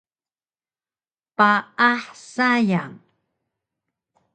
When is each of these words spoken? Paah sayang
Paah 1.37 2.01
sayang 2.33 2.93